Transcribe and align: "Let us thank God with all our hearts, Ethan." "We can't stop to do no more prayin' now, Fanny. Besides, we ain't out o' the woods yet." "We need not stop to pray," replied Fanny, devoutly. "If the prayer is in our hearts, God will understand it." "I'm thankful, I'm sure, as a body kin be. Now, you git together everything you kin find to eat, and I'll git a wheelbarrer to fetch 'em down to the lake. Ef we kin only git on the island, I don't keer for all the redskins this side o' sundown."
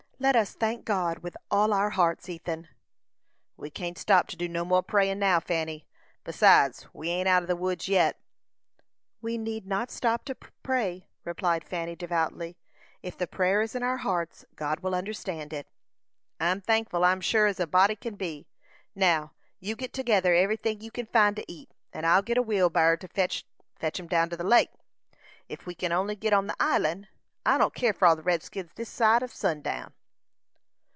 "Let 0.21 0.35
us 0.35 0.53
thank 0.53 0.85
God 0.85 1.23
with 1.23 1.35
all 1.49 1.73
our 1.73 1.89
hearts, 1.89 2.29
Ethan." 2.29 2.67
"We 3.57 3.71
can't 3.71 3.97
stop 3.97 4.27
to 4.27 4.35
do 4.37 4.47
no 4.47 4.63
more 4.63 4.83
prayin' 4.83 5.17
now, 5.17 5.39
Fanny. 5.39 5.87
Besides, 6.23 6.85
we 6.93 7.09
ain't 7.09 7.27
out 7.27 7.41
o' 7.41 7.45
the 7.47 7.55
woods 7.55 7.87
yet." 7.87 8.19
"We 9.19 9.39
need 9.39 9.65
not 9.65 9.89
stop 9.89 10.23
to 10.25 10.35
pray," 10.35 11.07
replied 11.23 11.63
Fanny, 11.63 11.95
devoutly. 11.95 12.55
"If 13.01 13.17
the 13.17 13.25
prayer 13.25 13.63
is 13.63 13.73
in 13.73 13.81
our 13.81 13.97
hearts, 13.97 14.45
God 14.55 14.81
will 14.81 14.93
understand 14.93 15.53
it." 15.53 15.65
"I'm 16.39 16.61
thankful, 16.61 17.03
I'm 17.03 17.21
sure, 17.21 17.47
as 17.47 17.59
a 17.59 17.65
body 17.65 17.95
kin 17.95 18.13
be. 18.13 18.45
Now, 18.93 19.31
you 19.59 19.75
git 19.75 19.91
together 19.91 20.35
everything 20.35 20.81
you 20.81 20.91
kin 20.91 21.07
find 21.07 21.35
to 21.35 21.51
eat, 21.51 21.71
and 21.91 22.05
I'll 22.05 22.21
git 22.21 22.37
a 22.37 22.43
wheelbarrer 22.43 22.97
to 22.99 23.07
fetch 23.07 23.43
'em 23.81 24.05
down 24.07 24.29
to 24.29 24.37
the 24.37 24.43
lake. 24.43 24.69
Ef 25.49 25.65
we 25.65 25.73
kin 25.73 25.91
only 25.91 26.15
git 26.15 26.31
on 26.31 26.45
the 26.45 26.55
island, 26.59 27.07
I 27.43 27.57
don't 27.57 27.73
keer 27.73 27.91
for 27.91 28.07
all 28.07 28.15
the 28.15 28.21
redskins 28.21 28.73
this 28.75 28.87
side 28.87 29.23
o' 29.23 29.25
sundown." 29.25 29.95